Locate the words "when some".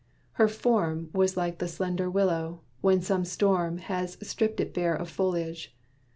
2.81-3.23